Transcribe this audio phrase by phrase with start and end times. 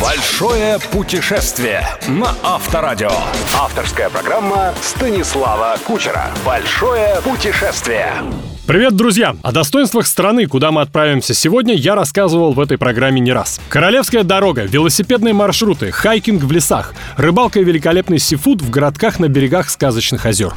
[0.00, 3.10] Большое путешествие на Авторадио.
[3.56, 6.30] Авторская программа Станислава Кучера.
[6.44, 8.12] Большое путешествие.
[8.66, 9.36] Привет, друзья!
[9.42, 13.60] О достоинствах страны, куда мы отправимся сегодня, я рассказывал в этой программе не раз.
[13.68, 19.68] Королевская дорога, велосипедные маршруты, хайкинг в лесах, рыбалка и великолепный сифуд в городках на берегах
[19.70, 20.54] сказочных озер.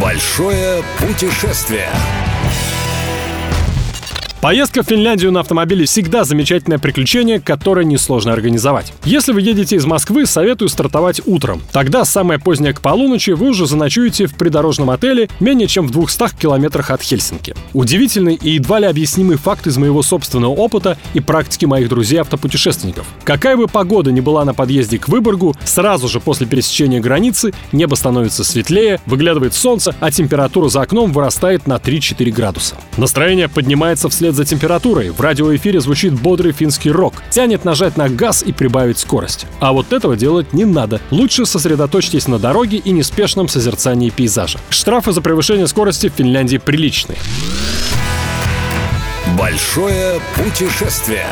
[0.00, 1.88] Большое путешествие.
[4.44, 8.92] Поездка в Финляндию на автомобиле всегда замечательное приключение, которое несложно организовать.
[9.06, 11.62] Если вы едете из Москвы, советую стартовать утром.
[11.72, 16.36] Тогда самое позднее к полуночи вы уже заночуете в придорожном отеле менее чем в 200
[16.38, 17.54] километрах от Хельсинки.
[17.72, 23.06] Удивительный и едва ли объяснимый факт из моего собственного опыта и практики моих друзей-автопутешественников.
[23.24, 27.94] Какая бы погода ни была на подъезде к Выборгу, сразу же после пересечения границы небо
[27.94, 32.74] становится светлее, выглядывает солнце, а температура за окном вырастает на 3-4 градуса.
[32.98, 35.10] Настроение поднимается вслед за температурой.
[35.10, 37.14] В радиоэфире звучит бодрый финский рок.
[37.30, 39.46] Тянет нажать на газ и прибавить скорость.
[39.60, 41.00] А вот этого делать не надо.
[41.10, 44.58] Лучше сосредоточьтесь на дороге и неспешном созерцании пейзажа.
[44.70, 47.18] Штрафы за превышение скорости в Финляндии приличные.
[49.38, 51.26] Большое путешествие.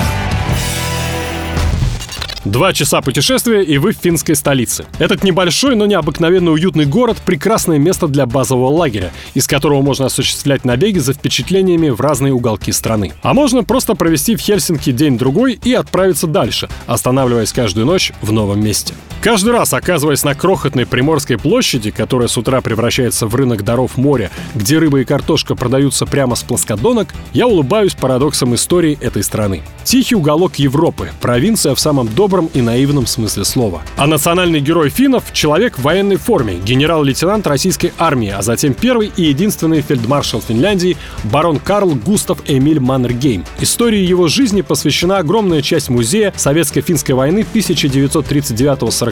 [2.45, 4.85] Два часа путешествия, и вы в финской столице.
[4.99, 10.65] Этот небольшой, но необыкновенно уютный город– прекрасное место для базового лагеря, из которого можно осуществлять
[10.65, 13.13] набеги за впечатлениями в разные уголки страны.
[13.23, 18.61] А можно просто провести в Хельсинки день-другой и отправиться дальше, останавливаясь каждую ночь в новом
[18.61, 18.95] месте.
[19.23, 24.33] Каждый раз, оказываясь на крохотной Приморской площади, которая с утра превращается в рынок даров моря,
[24.57, 29.63] где рыба и картошка продаются прямо с плоскодонок, я улыбаюсь парадоксам истории этой страны.
[29.85, 33.83] Тихий уголок Европы, провинция в самом добром и наивном смысле слова.
[33.97, 39.23] А национальный герой финнов— человек в военной форме, генерал-лейтенант российской армии, а затем первый и
[39.23, 43.45] единственный фельдмаршал Финляндии барон Карл Густав Эмиль Маннергейм.
[43.61, 47.47] Истории его жизни посвящена огромная часть музея Советско-финской войны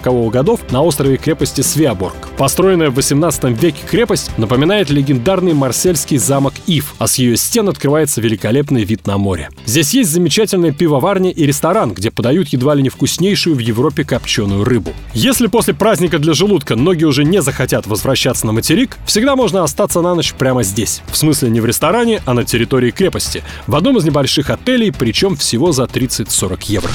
[0.01, 2.29] 1939-40 годов на острове крепости Свеаборг.
[2.37, 8.21] Построенная в 18 веке крепость напоминает легендарный марсельский замок Ив, а с ее стен открывается
[8.21, 9.51] великолепный вид на море.
[9.67, 14.65] Здесь есть замечательная пивоварня и ресторан, где подают едва ли не вкуснейшую в Европе копченую
[14.65, 14.93] рыбу.
[15.15, 20.01] Если после праздника для желудка ноги уже не захотят возвращаться на материк, всегда можно остаться
[20.01, 21.03] на ночь прямо здесь.
[21.11, 23.43] В смысле не в ресторане, а на территории крепости.
[23.67, 26.91] В одном из небольших отелей, причем всего за 30-40 евро.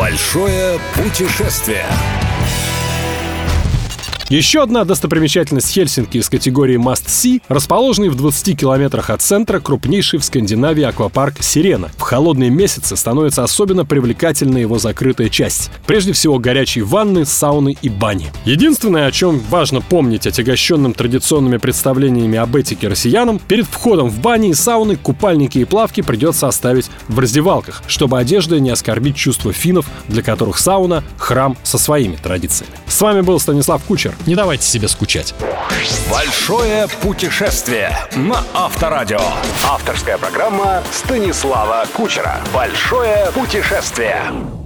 [0.00, 1.84] Большое путешествие.
[4.30, 10.20] Еще одна достопримечательность Хельсинки из категории Must See, расположенный в 20 километрах от центра крупнейший
[10.20, 11.88] в Скандинавии аквапарк Сирена.
[11.96, 15.72] В холодные месяцы становится особенно привлекательной его закрытая часть.
[15.84, 18.30] Прежде всего горячие ванны, сауны и бани.
[18.44, 24.50] Единственное, о чем важно помнить отягощенным традиционными представлениями об этике россиянам, перед входом в бани
[24.50, 29.86] и сауны купальники и плавки придется оставить в раздевалках, чтобы одежда не оскорбить чувства финнов,
[30.06, 32.74] для которых сауна— храм со своими традициями.
[32.86, 34.14] С вами был Станислав Кучер.
[34.26, 35.34] Не давайте себе скучать.
[36.10, 39.20] Большое путешествие на Авторадио.
[39.66, 42.40] Авторская программа Станислава Кучера.
[42.52, 44.59] Большое путешествие.